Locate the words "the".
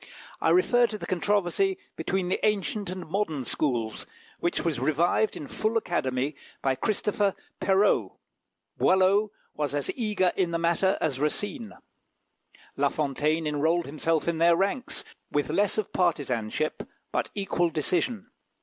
0.97-1.05, 2.29-2.43, 10.49-10.57